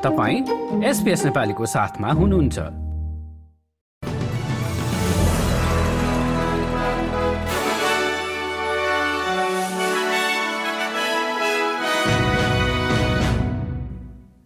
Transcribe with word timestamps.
तपाईँ 0.00 0.84
एसपिएस 0.88 1.24
नेपालीको 1.24 1.66
साथमा 1.66 2.12
हुनुहुन्छ। 2.12 2.58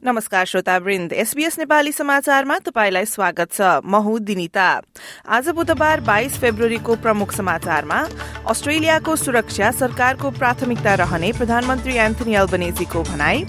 नमस्कार 0.04 0.44
श्रोतावृन्द 0.46 1.12
एसबीएस 1.12 1.58
नेपाली 1.58 1.92
समाचारमा 1.92 2.58
तपाईँलाई 2.58 3.04
स्वागत 3.04 3.52
छ। 3.52 3.60
म 3.86 4.02
हुँ 4.02 4.18
दिनिता। 4.20 4.68
आज 5.28 5.48
बुधबार 5.50 6.00
बाइस 6.00 6.38
फेब्रुअरीको 6.38 6.96
प्रमुख 6.96 7.32
समाचारमा 7.32 8.00
अस्ट्रेलियाको 8.50 9.16
सुरक्षा 9.16 9.70
सरकारको 9.70 10.30
प्राथमिकता 10.30 10.94
रहने 10.94 11.32
प्रधानमन्त्री 11.32 11.94
एन्थनी 12.06 12.34
अल्बनेजीको 12.34 13.02
भनाई 13.02 13.44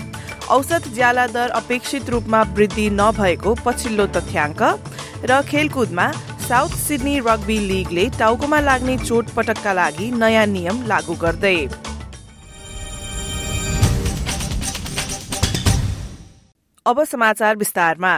औसत 0.52 0.88
ज्याला 0.93 1.25
दर 1.27 1.50
अपेक्षित 1.55 2.09
रूपमा 2.09 2.41
वृद्धि 2.55 2.89
नभएको 2.94 3.54
पछिल्लो 3.66 4.05
तथ्याङ्क 4.16 4.62
र 5.26 5.41
खेलकुदमा 5.48 6.05
साउथ 6.48 6.76
सिडनी 6.77 7.17
रग्बी 7.27 7.58
लीगले 7.67 8.05
टाउकोमा 8.20 8.59
लाग्ने 8.62 8.98
चोटपटकका 9.00 9.73
लागि 9.73 10.12
नयाँ 10.22 10.45
नियम 10.48 10.86
लागू 10.88 11.16
गर्दै 11.22 11.58
अब 16.85 17.03
समाचार 17.03 17.55
विस्तारमा। 17.57 18.12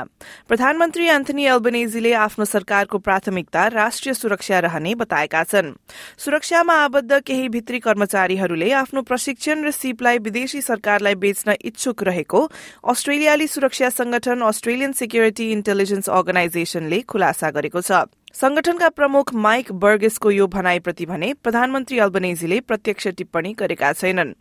प्रधानमन्त्री 0.47 1.05
एन्थनी 1.07 1.45
एल्बनेजीले 1.47 2.11
आफ्नो 2.13 2.45
सरकारको 2.45 2.97
प्राथमिकता 2.99 3.67
राष्ट्रिय 3.67 4.13
सुरक्षा 4.13 4.59
रहने 4.59 4.95
बताएका 4.95 5.43
छन्। 5.43 5.71
सुरक्षामा 6.17 6.73
आबद्ध 6.75 7.19
केही 7.23 7.47
भित्री 7.49 7.79
कर्मचारीहरूले 7.79 8.71
आफ्नो 8.73 9.01
प्रशिक्षण 9.07 9.63
र 9.63 9.71
सिपलाई 9.71 10.17
विदेशी 10.19 10.61
सरकारलाई 10.61 11.15
बेच्न 11.15 11.55
इच्छुक 11.63 12.03
रहेको 12.03 12.43
अस्ट्रेलियाली 12.91 13.47
सुरक्षा 13.47 13.89
संगठन 13.95 14.41
अस्ट्रेलियन 14.43 14.91
सेक्युरिटी 14.99 15.51
इन्टेलिजेन्स 15.51 16.09
अर्गनाइजेशनले 16.11 17.01
खुलासा 17.07 17.51
गरेको 17.55 17.81
छ। 17.81 18.03
संगठनका 18.40 18.88
प्रमुख 18.88 19.32
माइक 19.46 19.72
बर्गेसको 19.80 20.30
यो 20.30 20.46
भनाईप्रति 20.54 21.06
भने 21.06 21.32
प्रधानमन्त्री 21.44 21.98
अल्बनेजीले 22.04 22.60
प्रत्यक्ष 22.68 23.06
टिप्पणी 23.18 23.52
गरेका 23.58 23.92
छैनन् 23.92 24.32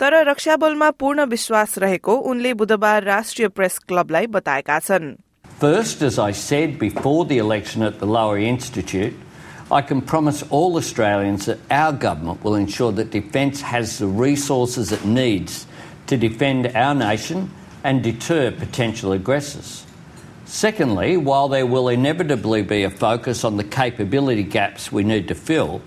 तर 0.00 0.14
रक्षा 0.28 0.56
बलमा 0.62 0.90
पूर्ण 1.02 1.24
विश्वास 1.34 1.78
रहेको 1.84 2.16
उनले 2.32 2.54
बुधबार 2.62 3.04
राष्ट्रिय 3.04 3.48
प्रेस 3.58 3.78
क्लबलाई 3.88 4.26
बताएका 4.38 4.78
छन् 4.88 5.14
First, 5.60 6.02
as 6.02 6.18
I 6.18 6.32
said 6.32 6.78
before 6.78 7.24
the 7.24 7.38
election 7.38 7.82
at 7.82 7.98
the 7.98 8.06
Lowy 8.06 8.42
Institute, 8.44 9.14
I 9.70 9.80
can 9.80 10.02
promise 10.02 10.42
all 10.50 10.76
Australians 10.76 11.46
that 11.46 11.58
our 11.70 11.92
government 11.92 12.44
will 12.44 12.56
ensure 12.56 12.92
that 12.92 13.10
Defence 13.10 13.62
has 13.62 13.98
the 13.98 14.06
resources 14.06 14.92
it 14.92 15.04
needs 15.04 15.66
to 16.08 16.16
defend 16.16 16.66
our 16.74 16.94
nation 16.94 17.50
and 17.82 18.02
deter 18.02 18.52
potential 18.52 19.12
aggressors. 19.12 19.86
Secondly, 20.51 21.15
while 21.15 21.47
there 21.47 21.65
will 21.65 21.87
inevitably 21.87 22.61
be 22.61 22.83
a 22.83 22.89
focus 22.89 23.45
on 23.45 23.55
the 23.55 23.63
capability 23.63 24.43
gaps 24.43 24.91
we 24.91 25.01
need 25.01 25.29
to 25.29 25.33
fill, 25.33 25.81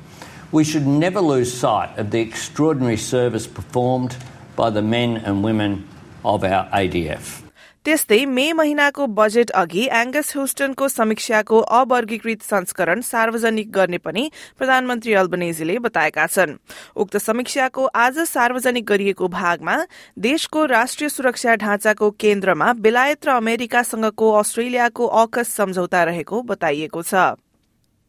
we 0.53 0.65
should 0.65 0.87
never 0.87 1.21
lose 1.21 1.53
sight 1.53 1.98
of 1.98 2.11
the 2.11 2.21
extraordinary 2.21 2.97
service 2.97 3.47
performed 3.47 4.17
by 4.56 4.71
the 4.71 4.81
men 4.81 5.19
and 5.19 5.45
women 5.45 5.87
of 6.25 6.45
our 6.45 6.67
ADF. 6.71 7.44
त्यस्तै 7.85 8.19
मे 8.27 8.45
महिनाको 8.53 9.07
budget 9.17 9.51
अघि 9.53 9.83
Angus 9.95 10.31
ह्युस्टनको 10.35 10.87
समीक्षाको 10.89 11.59
अवर्गीकृत 11.79 12.43
संस्करण 12.43 13.01
सार्वजनिक 13.01 13.71
गर्ने 13.73 13.99
पनि 14.01 14.23
प्रधानमन्त्री 14.59 15.15
अल्बनेजीले 15.15 15.77
बताएका 15.87 16.27
छन्। 16.27 16.57
उक्त 16.97 17.17
समीक्षाको 17.19 17.85
आज 17.99 18.19
सार्वजनिक 18.31 18.87
गरिएको 18.87 19.29
भागमा 19.29 19.77
देशको 20.19 20.65
राष्ट्रिय 20.67 21.09
सुरक्षा 21.11 21.55
ढाँचाको 21.61 22.11
केन्द्रमा 22.19 22.73
बेलायत 22.81 23.27
र 23.27 23.37
अमेरिकासँगको 23.37 24.33
अस्ट्रेलियाको 24.41 25.07
अकस 25.23 25.55
सम्झौता 25.55 26.05
रहेको 26.05 26.43
बताइएको 26.43 27.03
छ। 27.05 27.15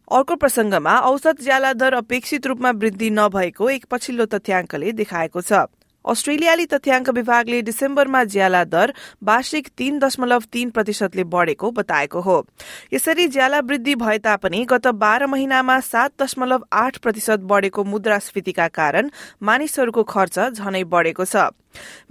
अर्को 0.07 0.35
प्रसंगमा 0.37 0.99
औसत 1.03 1.41
ज्याला 1.43 1.73
दर 1.75 1.93
अपेक्षित 1.95 2.47
रूपमा 2.47 2.71
वृद्धि 2.79 3.09
नभएको 3.11 3.69
एक 3.69 3.85
पछिल्लो 3.91 4.25
तथ्याङ्कले 4.31 4.91
देखाएको 4.93 5.41
छ। 5.41 5.67
अस्ट्रेलियाली 6.05 6.65
तथ्याङ्क 6.65 7.09
विभागले 7.09 7.61
डिसेम्बरमा 7.61 8.23
ज्याला 8.25 8.63
दर 8.65 8.93
वार्षिक 9.23 9.67
तीन 9.77 9.99
दशमलव 9.99 10.43
तीन 10.51 10.69
प्रतिशतले 10.69 11.23
बढ़ेको 11.25 11.71
बताएको 11.71 12.21
हो। 12.21 12.37
यसरी 12.93 13.27
ज्याला 13.27 13.59
वृद्धि 13.65 13.95
भए 13.95 14.17
तापनि 14.19 14.65
गत 14.69 14.87
बाह्र 14.95 15.27
महिनामा 15.27 15.79
सात 15.81 16.21
दशमलव 16.21 16.65
आठ 16.73 16.97
प्रतिशत 16.97 17.39
बढ़ेको 17.43 17.83
मुद्रास्फीतिका 17.83 18.67
कारण 18.69 19.09
मानिसहरूको 19.41 20.03
खर्च 20.05 20.39
झनै 20.39 20.83
बढ़ेको 20.85 21.25
छ। 21.25 21.49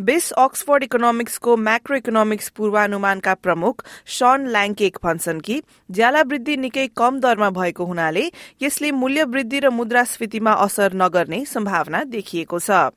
बेस 0.01 0.31
अक्सफोर्ड 0.39 0.83
इकोनोमिक्सको 0.85 1.57
म्याक्रो 1.59 1.97
इकोनोमिक्स 1.97 2.49
पूर्वानुमानका 2.57 3.35
प्रमुख 3.37 3.85
सन 4.17 4.47
ल्याङ्केक 4.49 4.99
भन्छन् 5.05 5.41
कि 5.41 5.61
ज्याला 5.91 6.23
वृद्धि 6.23 6.57
निकै 6.57 6.87
कम 6.97 7.21
दरमा 7.21 7.49
भएको 7.51 7.85
हुनाले 7.85 8.25
यसले 8.63 8.91
मूल्य 8.93 9.25
वृद्धि 9.31 9.61
र 9.61 9.71
मुद्रास्फीतिमा 9.71 10.53
असर 10.67 10.95
नगर्ने 10.95 11.45
सम्भावना 11.47 12.05
देखिएको 12.13 12.59
छ। 12.59 12.93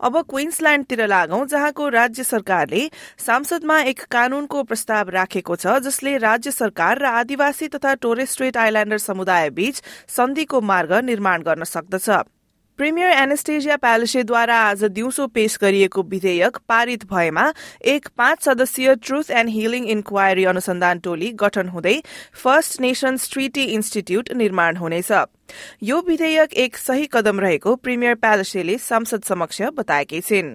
अब 0.00 0.16
क्वीन्सल्याण्डतिर 0.30 1.06
लागौं 1.06 1.44
जहाँको 1.46 1.88
राज्य 1.88 2.24
सरकारले 2.24 2.82
सांसदमा 3.18 3.80
एक 3.82 4.02
कानूनको 4.10 4.62
प्रस्ताव 4.62 5.08
राखेको 5.10 5.56
छ 5.56 5.78
जसले 5.82 6.16
राज्य 6.18 6.50
सरकार 6.52 6.98
र 6.98 7.04
आदिवासी 7.18 7.68
तथा 7.68 7.94
टोरेस्ट्रेट 8.02 8.56
आइल्याण्डर 8.56 8.98
समुदाय 9.02 9.50
बीच 9.50 9.82
सन्धिको 10.16 10.60
मार्ग 10.62 10.92
निर्माण 11.04 11.42
गर्न 11.42 11.64
सक्दछ। 11.64 12.10
प्रिमियर 12.78 13.10
एनेस्टेजिया 13.10 13.76
प्यालेसेद्वारा 13.76 14.56
आज 14.62 14.82
दिउँसो 14.96 15.26
पेश 15.34 15.56
गरिएको 15.62 16.02
विधेयक 16.10 16.56
पारित 16.68 17.04
भएमा 17.12 17.46
एक 17.92 18.06
पाँच 18.18 18.42
सदस्यीय 18.44 18.94
ट्रुथ 19.06 19.30
एण्ड 19.38 19.50
हिलिङ 19.50 19.86
इन्क्वायरी 19.94 20.44
अनुसन्धान 20.52 20.98
टोली 21.06 21.30
गठन 21.40 21.68
हुँदै 21.68 21.94
फर्स्ट 22.42 22.80
नेशन्स 22.80 23.28
ट्रिटी 23.32 23.64
इन्स्टिट्यूट 23.76 24.30
निर्माण 24.42 24.76
हुनेछ 24.76 25.10
यो 25.88 26.00
विधेयक 26.08 26.54
एक 26.64 26.76
सही 26.78 27.08
कदम 27.12 27.40
रहेको 27.40 27.74
प्रिमियर 27.86 28.14
प्यालेसेले 28.26 28.76
संसद 28.84 29.24
समक्ष 29.30 29.60
बताएकी 29.80 30.20
छिन् 30.28 30.54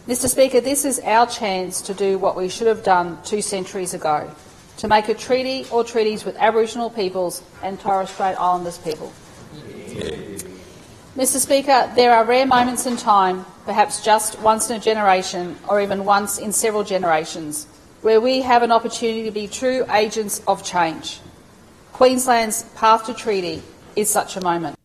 Mr. 0.00 0.28
Speaker, 0.32 0.60
this 0.60 0.84
is 0.84 0.98
our 1.12 1.28
chance 1.36 1.80
to 1.82 1.94
do 2.00 2.10
what 2.24 2.40
we 2.40 2.48
should 2.56 2.72
have 2.72 2.82
done 2.88 3.14
two 3.30 3.40
centuries 3.42 3.94
ago 3.94 4.16
to 4.78 4.90
make 4.94 5.08
a 5.08 5.16
treaty 5.26 5.56
or 5.70 5.84
treaties 5.84 6.24
with 6.24 6.42
Aboriginal 6.50 6.90
peoples 6.90 7.40
and 7.62 7.80
Torres 7.86 8.10
Strait 8.10 8.42
Islanders 8.48 8.78
people. 8.80 9.14
Mr. 11.16 11.38
Speaker, 11.38 11.90
there 11.96 12.14
are 12.14 12.26
rare 12.26 12.44
moments 12.44 12.84
in 12.84 12.94
time, 12.94 13.46
perhaps 13.64 14.04
just 14.04 14.38
once 14.40 14.68
in 14.68 14.76
a 14.76 14.78
generation 14.78 15.56
or 15.66 15.80
even 15.80 16.04
once 16.04 16.36
in 16.36 16.52
several 16.52 16.84
generations, 16.84 17.64
where 18.02 18.20
we 18.20 18.42
have 18.42 18.62
an 18.62 18.70
opportunity 18.70 19.24
to 19.24 19.30
be 19.30 19.48
true 19.48 19.86
agents 19.90 20.42
of 20.46 20.62
change. 20.62 21.20
Queensland's 21.94 22.64
path 22.74 23.06
to 23.06 23.14
treaty 23.14 23.62
is 23.96 24.10
such 24.10 24.36
a 24.36 24.42
moment. 24.42 24.76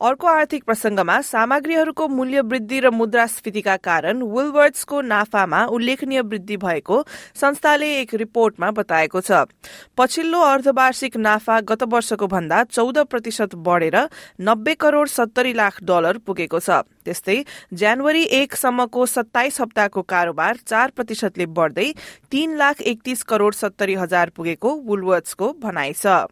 अर्को 0.00 0.26
आर्थिक 0.26 0.64
प्रसंगमा 0.64 1.20
सामग्रीहरूको 1.22 2.06
मूल्य 2.08 2.40
वृद्धि 2.42 2.80
र 2.80 2.90
मुद्रास्फीतिका 2.92 3.76
कारण 3.78 4.20
वुलवर्ड्सको 4.24 5.00
नाफामा 5.02 5.64
उल्लेखनीय 5.68 6.20
वृद्धि 6.22 6.56
भएको 6.56 7.02
संस्थाले 7.34 7.88
एक 7.94 8.14
रिपोर्टमा 8.14 8.70
बताएको 8.72 9.20
छ। 9.20 9.48
पछिल्लो 9.98 10.40
अर्धवार्षिक 10.42 11.16
नाफा 11.18 11.60
गत 11.62 11.82
वर्षको 11.88 12.26
भन्दा 12.26 12.62
चौध 12.66 12.98
प्रतिशत 13.06 13.54
बढ़ेर 13.64 13.96
नब्बे 14.42 14.74
करोड़ 14.76 15.08
सत्तरी 15.08 15.52
लाख 15.54 15.82
डलर 15.82 16.18
पुगेको 16.20 16.60
छ। 16.60 16.84
त्यस्तै 17.04 17.42
जनवरी 17.72 18.22
एकसम्मको 18.36 19.06
सत्ताइस 19.08 19.60
हप्ताको 19.60 20.02
कारोबार 20.04 20.56
चार 20.66 20.90
प्रतिशतले 20.92 21.46
बढ़दै 21.56 21.92
तीन 22.30 22.56
लाख 22.56 22.80
एकतीस 22.84 23.22
करोड़ 23.24 23.54
सत्तरी 23.56 23.94
हजार 23.96 24.30
पुगेको 24.36 24.74
वुलवर्ड्सको 24.84 25.52
भनाइ 25.62 25.92
छ। 25.94 26.26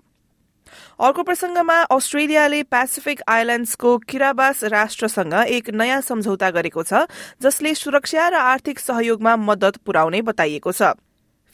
अर्को 1.01 1.23
प्रसंगमा 1.23 1.79
अस्ट्रेलियाले 1.91 2.63
पेसिफिक 2.65 3.23
आइल्याण्ड्सको 3.29 3.97
किराबास 4.09 4.65
राष्ट्रसँग 4.73 5.35
एक 5.35 5.71
नयाँ 5.71 6.01
सम्झौता 6.01 6.51
गरेको 6.51 6.83
छ 6.83 7.07
जसले 7.43 7.75
सुरक्षा 7.75 8.29
र 8.29 8.35
आर्थिक 8.35 8.79
सहयोगमा 8.79 9.37
मदत 9.37 9.77
पुर्याउने 9.87 10.23
बताइएको 10.23 10.73
छ। 10.73 10.95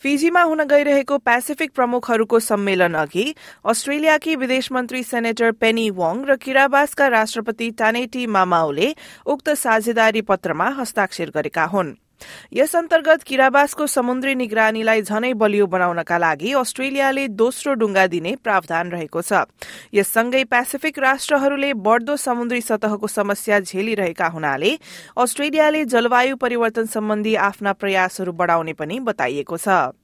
फिजीमा 0.03 0.43
हुन 0.43 0.65
गइरहेको 0.65 1.17
पेसिफिक 1.19 1.73
प्रमुखहरूको 1.75 2.39
सम्मेलन 2.41 2.95
अघि 2.95 3.25
अस्ट्रेलियाकी 3.65 4.37
विदेश 4.37 4.73
मन्त्री 4.73 5.03
सेनेटर 5.03 5.53
पेनी 5.53 5.89
वोङ 5.91 6.25
र 6.25 6.37
किराबासका 6.37 7.09
राष्ट्रपति 7.09 7.71
टानेटी 7.79 8.27
मामाओले 8.27 8.95
उक्त 9.27 9.51
साझेदारी 9.61 10.23
पत्रमा 10.23 10.69
हस्ताक्षर 10.79 11.31
गरेका 11.31 11.65
हुन्। 11.65 11.93
यस 12.53 12.77
अन्तर्गत 12.77 13.23
किराबासको 13.23 13.87
समुद्री 13.87 14.35
निगरानीलाई 14.35 15.03
झनै 15.03 15.33
बलियो 15.35 15.67
बनाउनका 15.67 16.19
लागि 16.19 16.53
अस्ट्रेलियाले 16.61 17.27
दोस्रो 17.37 17.75
डुङ्गा 17.75 18.07
दिने 18.07 18.35
प्रावधान 18.45 18.91
रहेको 18.91 19.23
छ। 19.23 19.45
यससँगै 19.95 20.45
पेसिफिक 20.45 20.99
राष्ट्रहरूले 20.99 21.73
बढ़दो 21.87 22.17
समुद्री 22.17 22.61
सतहको 22.61 23.07
समस्या 23.07 23.61
झेलिरहेका 23.61 24.27
हुनाले 24.27 24.77
अस्ट्रेलियाले 25.19 25.85
जलवायु 25.85 26.37
परिवर्तन 26.37 26.87
सम्बन्धी 26.87 27.35
आफ्ना 27.49 27.73
प्रयासहरू 27.73 28.33
बढ़ाउने 28.33 28.73
पनि 28.73 29.01
बताइएको 29.01 29.57
छ। 29.57 30.00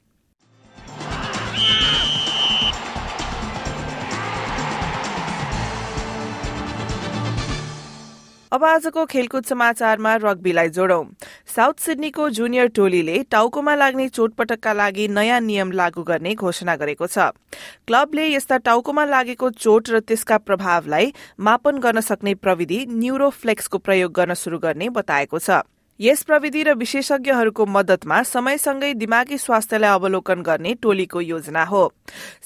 अब 8.53 8.65
आजको 8.65 9.05
खेलकुद 9.07 9.45
समाचारमा 9.45 10.15
रग्बीलाई 10.17 10.69
जोडौं। 10.69 11.05
साउथ 11.55 11.81
सिडनीको 11.81 12.29
जुनियर 12.31 12.67
टोलीले 12.69 13.23
टाउकोमा 13.31 13.75
लाग्ने 13.75 14.09
चोटपटकका 14.09 14.73
लागि 14.73 15.07
नयाँ 15.09 15.41
नियम 15.41 15.73
लागू 15.73 16.03
गर्ने 16.03 16.35
घोषणा 16.35 16.77
गरेको 16.77 17.07
छ। 17.07 17.35
क्लबले 17.87 18.27
यस्ता 18.29 18.57
टाउकोमा 18.63 19.05
लागेको 19.05 19.51
चोट 19.51 19.91
र 19.91 20.01
त्यसका 20.01 20.39
प्रभावलाई 20.39 21.13
मापन 21.41 21.79
गर्न 21.79 22.01
सक्ने 22.01 22.35
प्रविधि 22.37 22.79
न्यूरोफ्लेक्सको 22.87 23.79
प्रयोग 23.79 24.13
गर्न 24.13 24.35
शुरू 24.39 24.59
गर्ने 24.59 24.89
बताएको 24.95 25.39
छ। 25.39 25.67
यस 26.01 26.23
प्रविधि 26.23 26.63
र 26.63 26.79
विशेषज्ञहरूको 26.79 27.67
मदतमा 27.67 28.23
समयसँगै 28.23 28.95
दिमागी 28.95 29.39
स्वास्थ्यलाई 29.41 29.91
अवलोकन 29.91 30.43
गर्ने 30.47 30.75
टोलीको 30.79 31.21
योजना 31.21 31.65
हो। 31.65 31.85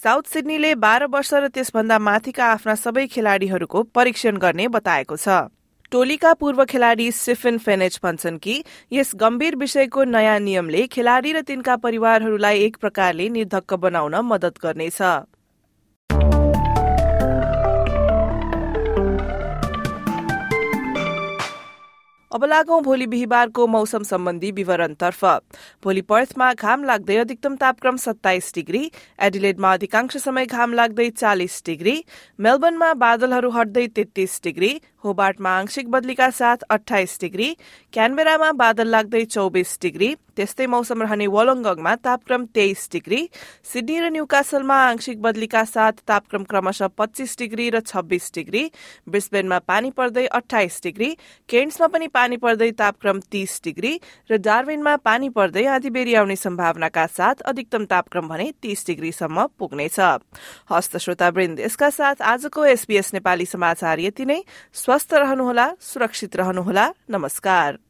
साउथ 0.01 0.33
सिडनीले 0.33 0.75
बाह्र 0.81 1.13
वर्ष 1.13 1.35
र 1.35 1.49
त्यसभन्दा 1.53 1.99
माथिका 2.01 2.53
आफ्ना 2.57 2.75
सबै 2.81 3.07
खेलाड़ीहरूको 3.07 3.83
परीक्षण 3.93 4.37
गर्ने 4.39 4.69
बताएको 4.71 5.17
छ। 5.19 5.51
टोलीका 5.93 6.33
पूर्व 6.35 6.65
खेलाड़ी 6.65 7.11
स्टिफन 7.13 7.57
फेनेच 7.59 7.99
भन्छन् 8.03 8.39
कि 8.39 8.53
यस 8.93 9.11
गम्भीर 9.15 9.57
विषयको 9.57 10.05
नयाँ 10.05 10.39
नियमले 10.41 10.87
खेलाड़ी 10.87 11.33
र 11.33 11.41
तिनका 11.43 11.77
परिवारहरूलाई 11.77 12.59
एक 12.59 12.77
प्रकारले 12.77 13.29
निर्धक्क 13.29 13.75
बनाउन 13.75 14.15
मदत 14.25 14.59
गर्नेछ। 14.63 15.03
अब 22.33 22.45
लागौं 22.45 22.81
भोलि 22.83 23.07
बिहिबारको 23.07 23.67
मौसम 23.67 24.03
सम्बन्धी 24.03 24.51
विवरणतर्फ। 24.53 25.25
भोलि 25.85 26.01
पर्थमा 26.11 26.53
घाम 26.55 26.85
लाग्दै 26.85 27.17
अधिकतम 27.17 27.57
तापक्रम 27.57 27.97
सत्ताइस 27.97 28.53
डिग्री 28.55 28.83
एडिलेडमा 29.21 29.73
अधिकांश 29.73 30.17
समय 30.17 30.47
घाम 30.47 30.73
लाग्दै 30.73 31.09
चालिस 31.13 31.61
डिग्री 31.67 31.97
मेलबर्नमा 32.39 32.93
बादलहरू 33.03 33.51
हट्दै 33.51 33.87
तेत्तीस 33.97 34.41
डिग्री 34.45 34.71
होबार्टमा 35.05 35.57
आंशिक 35.59 35.91
बदलीका 35.91 36.31
साथ 36.33 36.63
अठाइस 36.71 37.19
डिग्री 37.21 37.53
क्यानबेरामा 37.93 38.53
बादल 38.63 38.89
लाग्दै 38.89 39.25
चौबिस 39.27 39.79
डिग्री 39.83 40.15
त्यस्तै 40.41 40.67
मौसम 40.73 41.03
रहने 41.03 41.27
वलोङ्गङमा 41.29 41.95
तापक्रम 42.01 42.45
तेइस 42.57 42.89
डिग्री 42.93 43.21
सिडनी 43.65 43.97
र 44.01 44.11
न्यूकासलमा 44.11 44.77
आंशिक 44.87 45.21
बदलीका 45.21 45.65
साथ 45.67 46.01
तापक्रम 46.09 46.45
क्रमशः 46.51 46.89
पच्चीस 46.97 47.37
डिग्री 47.39 47.69
र 47.71 47.81
छब्बीस 47.85 48.31
डिग्री 48.35 48.63
ब्रिस्बेनमा 49.09 49.59
पानी 49.69 49.91
पर्दै 49.93 50.27
अठाइस 50.33 50.81
डिग्री 50.83 51.11
केन्समा 51.49 51.87
पनि 51.93 52.07
पानी 52.09 52.37
पर्दै 52.41 52.71
तापक्रम 52.81 53.21
तीस 53.31 53.61
डिग्री 53.65 53.93
र 54.31 54.41
डार्विनमा 54.41 54.97
पानी 55.05 55.29
पर्दै 55.37 55.65
आधी 55.69 55.91
बेरी 55.91 56.15
आउने 56.15 56.37
सम्भावनाका 56.39 57.07
साथ 57.11 57.45
अधिकतम 57.45 57.85
तापक्रम 57.93 58.29
भने 58.29 58.51
तीस 58.63 58.87
डिग्रीसम्म 58.87 59.47
पुग्नेछ। 59.59 60.01
हस्त 60.73 60.97
यसका 61.61 61.91
साथ 61.91 62.23
आजको 62.25 62.65
एसपीएस 62.67 63.13
नेपाली 63.15 63.47
समाचार 63.47 64.01
यति 64.01 64.25
नै। 64.25 64.41
स्वस्थ 64.75 65.15
रहनुहोला 65.15 65.71
सुरक्षित 65.83 66.37
रहनुहोला। 66.37 66.89
नमस्कार। 67.11 67.90